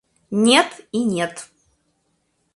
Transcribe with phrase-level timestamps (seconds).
[0.47, 1.35] Нет и нет!